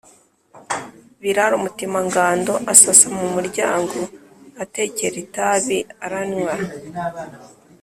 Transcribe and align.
Biraro 1.21 1.55
Mutemangando 1.63 2.53
asasa 2.73 3.07
mu 3.17 3.25
muryango, 3.35 3.99
atekera 4.63 5.15
itabi 5.25 5.77
aranywa 6.05 6.53